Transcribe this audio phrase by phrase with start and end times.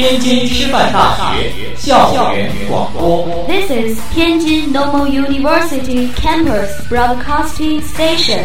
[0.00, 3.22] 天津师范大学校园广播。
[3.46, 8.42] This is Tianjin Normal University Campus Broadcasting Station.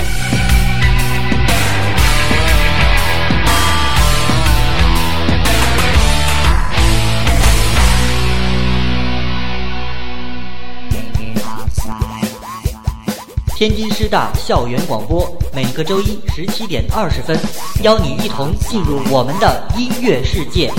[13.56, 17.40] 天津师大校园广播，每个周一十七点二十分，
[17.82, 20.70] 邀你一同进入我们的音乐世界。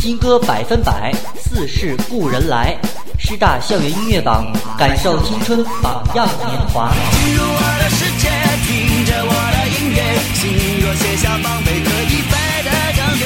[0.00, 2.76] 新歌百分百，似是故人来。
[3.18, 6.92] 师大校园音乐榜，感受青春榜样年华。
[7.12, 8.28] 进入我的世界，
[8.66, 10.02] 听着我的音乐，
[10.34, 10.42] 心
[10.82, 13.24] 若写下芳菲可以飞得更远。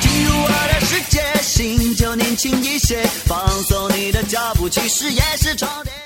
[0.00, 5.97] 进入我的世界，心就年轻一些，放松你的脚步，其实也是充电。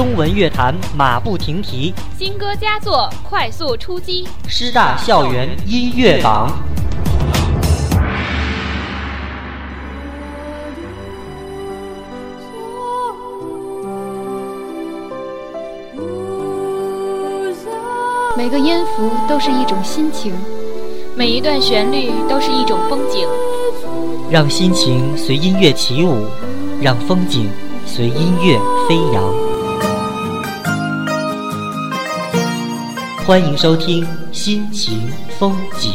[0.00, 4.26] 中文乐坛马不停蹄，新歌佳作快速出击。
[4.48, 6.58] 师大校园音乐榜。
[18.34, 20.32] 每个音符都是一种心情，
[21.14, 23.28] 每一段旋律都是一种风景。
[24.30, 26.24] 让心情随音乐起舞，
[26.80, 27.50] 让风景
[27.84, 29.49] 随音乐飞扬。
[33.30, 35.92] 欢迎收听《心情风景》。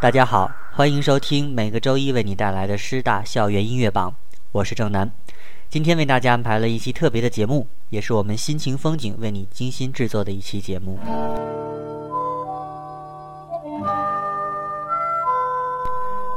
[0.00, 4.14] 大家好，欢迎收听每个周一为你带来的师大校园音乐榜，
[4.52, 5.12] 我是郑楠。
[5.68, 10.98] 今天为大家安排了一期特别的节目，也是我们心情风景为你精心制作的一期节目。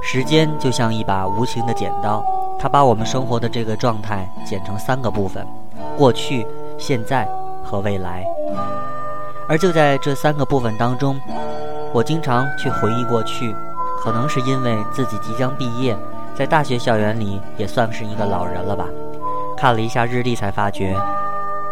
[0.05, 2.23] 时间就像一把无情的剪刀，
[2.59, 5.47] 它把我们生活的这个状态剪成三个部分：
[5.97, 6.45] 过去、
[6.77, 7.25] 现在
[7.63, 8.25] 和未来。
[9.47, 11.17] 而就在这三个部分当中，
[11.93, 13.55] 我经常去回忆过去，
[14.03, 15.97] 可能是因为自己即将毕业，
[16.35, 18.85] 在大学校园里也算是一个老人了吧。
[19.55, 20.93] 看了一下日历，才发觉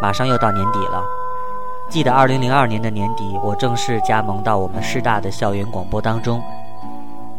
[0.02, 1.04] 马上又到年底了。
[1.90, 6.42] 记得2002年的年底，我正式加盟到我们师大的校园广播当中。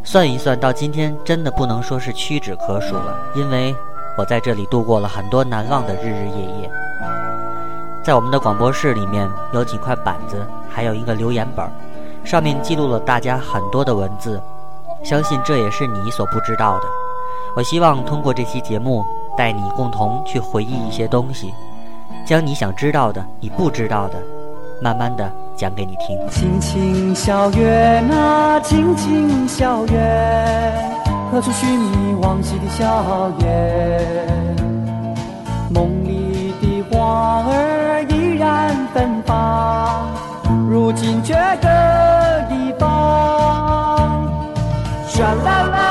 [0.04, 3.74] 算一算，到今天真的不能说是屈指可数了，因为
[4.18, 6.70] 我在这里度过了很多难忘的日日夜夜。
[8.02, 11.64] 在我们的广播室里面有几块板子，还有一个留言本。
[12.24, 14.40] 上面记录了大家很多的文字，
[15.04, 16.84] 相信这也是你所不知道的。
[17.54, 19.04] 我希望通过这期节目，
[19.36, 21.54] 带你共同去回忆一些东西，
[22.26, 24.14] 将你想知道的、你不知道的，
[24.80, 25.32] 慢慢的
[25.62, 26.18] 讲给你听。
[26.28, 30.90] 青青校园啊，青青校园，
[31.30, 34.26] 何处寻觅往昔的校园？
[35.70, 40.10] 梦里的花儿依然芬芳，
[40.68, 41.68] 如今却各
[42.52, 42.90] 一方。
[45.20, 45.81] 啦啦啦，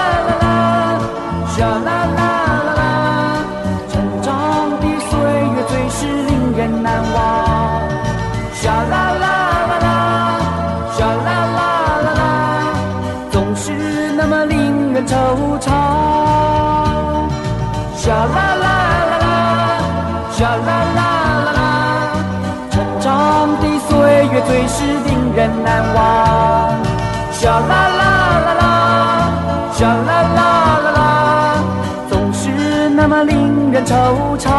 [15.22, 15.70] 惆怅。
[18.09, 18.66] 啦啦啦
[19.12, 19.26] 啦啦，
[20.32, 21.00] 沙啦啦
[21.46, 21.62] 啦啦，
[22.72, 23.06] 成长
[23.62, 23.90] 的岁
[24.32, 25.98] 月最是令人难忘。
[27.44, 28.02] 啦啦啦
[28.48, 28.64] 啦啦，
[29.73, 30.40] 沙啦啦
[30.84, 31.00] 啦啦，
[32.09, 33.94] 总是那么令人惆
[34.40, 34.50] 怅。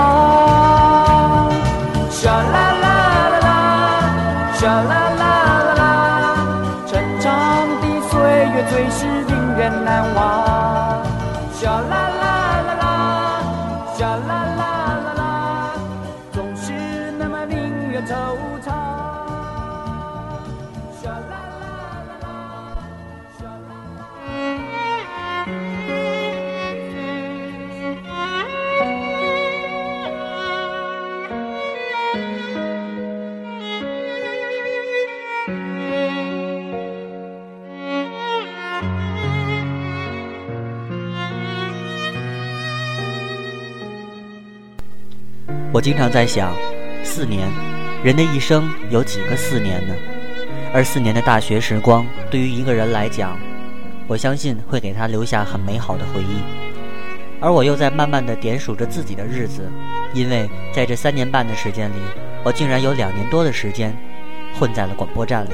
[45.75, 46.55] 我经常在想，
[47.03, 47.51] 四年，
[48.05, 50.12] 人的一生有几个四年呢？
[50.75, 53.39] 而四年的大学时光，对于一个人来讲，
[54.07, 56.41] 我相信会给他留下很美好的回忆。
[57.41, 59.71] 而我又在慢慢的点数着自己的日子，
[60.15, 61.97] 因为在这三年半的时间里，
[62.43, 63.95] 我竟然有两年多的时间
[64.59, 65.51] 混在了广播站里。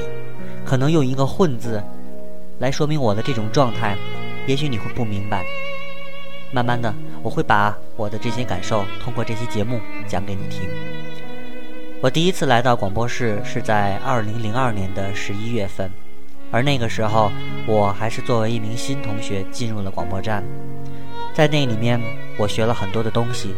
[0.63, 1.83] 可能用一个“混”字
[2.59, 3.97] 来说明我的这种状态，
[4.45, 5.43] 也许你会不明白。
[6.51, 10.61] 慢慢的，我会把我的这些感受通过这期节目讲给你听。
[12.01, 15.91] 我第一次来到广播室是在二零零二年的十一月份，
[16.49, 17.29] 而那个时候
[17.67, 20.41] 我还是作为一名新同学进入了广播站，
[21.33, 21.99] 在那里面
[22.37, 23.53] 我学了很多的东西，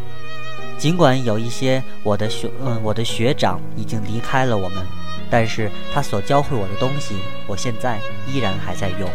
[0.75, 4.83] 尽管有一些我的学嗯我的学长已经离开了我们，
[5.29, 9.07] 但是他所教会我的东西，我现在依然还在用。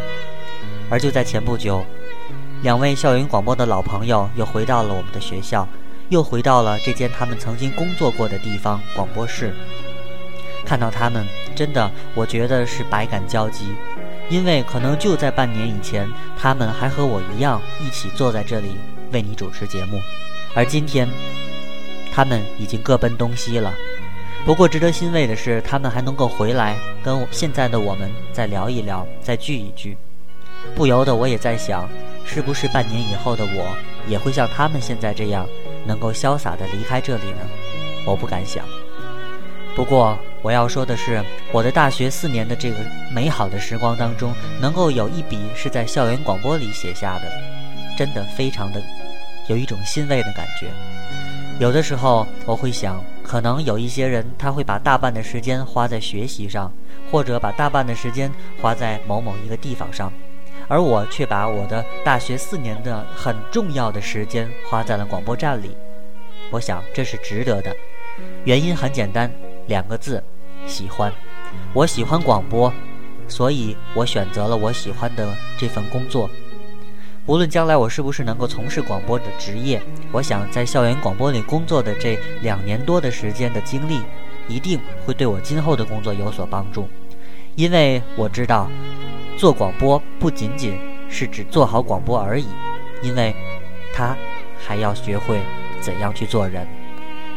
[0.89, 1.83] 而就在前不久。
[2.63, 5.67] 两位校园广播的老朋友又回到了我们的学校，
[6.09, 9.53] 又回到了这间他们曾经工作过的地方——广播室。
[10.65, 11.25] 看到他们，
[11.55, 13.65] 真的，我觉得是百感交集，
[14.29, 18.77] 因为可能就在半年以前，他们还和我一样一起坐在这里
[19.11, 19.99] 为你主持节目，
[20.53, 21.07] 而今天，
[22.13, 23.73] 他们已经各奔东西了。
[24.45, 29.97] 不过，值得欣慰的是，他们还能够回来跟现在的我们再聊一聊，再聚一聚。
[30.75, 31.87] 不由得，我也在想。
[32.29, 33.73] 是不是半年以后的我
[34.05, 35.47] 也会像他们现在这样，
[35.87, 37.39] 能够潇洒地离开这里呢？
[38.05, 38.65] 我不敢想。
[39.75, 42.77] 不过我要说的是，我的大学四年的这个
[43.13, 47.31] 美好的时光当中，能够有一笔是在校园广播里写下的，
[47.97, 48.81] 真的非常的
[49.47, 50.67] 有一种欣慰的感觉。
[51.59, 56.71] 有的时候我会想，可能有一些人他会把大半的时间花在学习上，
[57.11, 58.31] 或者把大半的时间
[58.61, 60.11] 花在某某一个地方上。
[60.67, 65.75] 而我却把我的大学四年的很重要的时间花在了广播站里，
[66.51, 67.75] 我想这是值得的。
[68.43, 69.31] 原因很简单，
[69.67, 70.23] 两个字：
[70.65, 71.11] 喜欢。
[71.73, 72.73] 我喜欢广播，
[73.27, 76.29] 所以我选择了我喜欢的这份工作。
[77.25, 79.81] 无论将来我是不是能够从事广播的职业，
[80.11, 84.01] 我想在校园广播里工作的这两年多的时间的经历，
[84.47, 86.87] 一定会对我今后的工作有所帮助，
[87.57, 88.69] 因为我知道。
[89.35, 92.47] 做广播不仅仅是只做好广播而已，
[93.03, 93.35] 因为，
[93.93, 94.17] 他
[94.57, 95.39] 还要学会
[95.79, 96.67] 怎样去做人。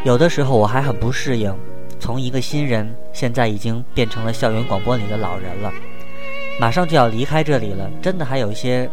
[0.02, 1.54] 有的时候我还很不适应，
[1.98, 5.70] 从一个新人现在已经变成了校园广播里的老人了，
[6.58, 8.88] 马上就要离开这里了，真的还有一些，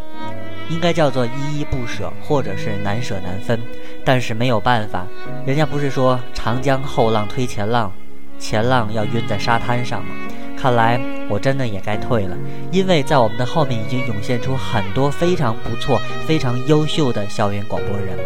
[0.69, 3.57] 应该叫做依依不舍，或者是难舍难分。
[4.03, 5.07] 但是没有办法，
[5.45, 7.89] 人家不是说长江后浪推前浪，
[8.37, 10.13] 前浪要晕在沙滩上吗？
[10.57, 12.37] 看来我真的也该退了，
[12.71, 18.17] 因为在我们的后面已经涌现出很多非常不错、非常优秀的校园广播人。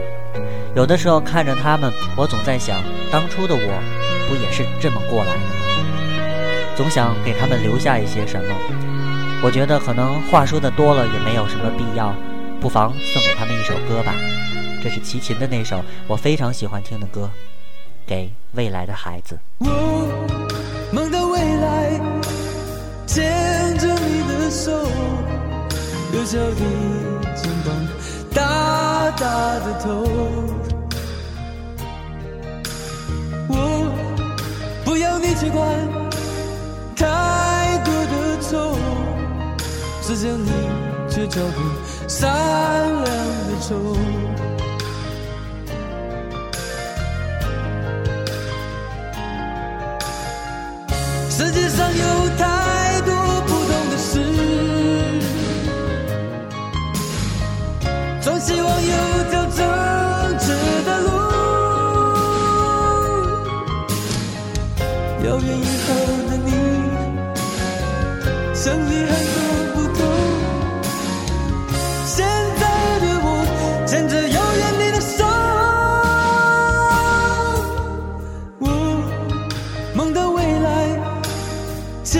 [0.75, 2.81] 有的时候看着他们，我总在想，
[3.11, 5.45] 当初的我不也是这么过来的吗？
[6.75, 8.55] 总想给他们留下一些什么。
[9.43, 12.15] 我觉得可能话说的多了也没有什么必要，
[12.59, 14.13] 不妨送给他们一首歌吧。
[14.81, 17.29] 这是齐秦的那首我非常喜欢听的歌，
[18.07, 19.37] 《给未来的孩子》。
[26.31, 26.55] 小的
[27.35, 27.75] 肩膀，
[28.33, 29.89] 大大的头。
[33.49, 33.53] 我
[34.85, 35.59] 不要你去管
[36.95, 38.77] 太多的愁，
[40.01, 40.49] 只想你
[41.09, 41.59] 去找个
[42.07, 43.97] 善良的愁。
[58.43, 58.91] 希望有
[59.29, 59.59] 条正
[60.39, 60.45] 直
[60.83, 61.07] 的路。
[65.23, 65.87] 遥远以后
[66.27, 66.49] 的你，
[68.55, 69.37] 想你很多
[69.75, 69.99] 不同。
[72.07, 72.17] 现
[72.59, 72.61] 在
[72.99, 73.25] 的我，
[73.85, 75.23] 牵着遥远你的手，
[78.59, 78.65] 我
[79.93, 80.67] 梦到未来。
[82.03, 82.19] 牵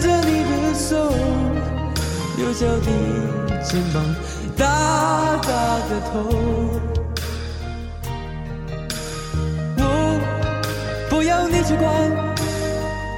[0.00, 1.10] 着你的手，
[2.38, 2.88] 幼小的
[3.64, 3.94] 肩膀，
[4.56, 5.48] 大大
[5.88, 6.12] 的头。
[9.78, 9.82] 我
[11.10, 11.84] 不要你去管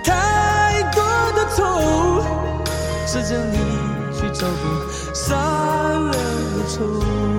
[0.04, 1.02] 太多
[1.32, 1.58] 的愁，
[3.06, 3.56] 只叫你
[4.12, 7.37] 去照顾善良的愁。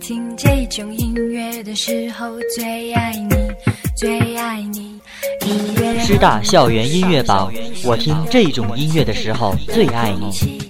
[0.00, 3.34] 听这种音乐的时候最爱你，
[3.96, 5.00] 最爱你。
[5.46, 7.52] 音乐师大校园音乐榜，
[7.84, 10.60] 我听这种音乐的时候最爱你。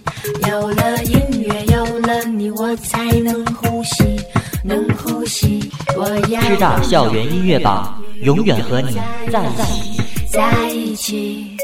[0.48, 4.04] 有了音乐，有了你，我才能呼吸，
[4.62, 5.70] 能呼吸。
[5.96, 8.96] 我要师大校园音乐榜，永远和你
[9.30, 10.02] 在一起。
[10.30, 11.55] 在一起。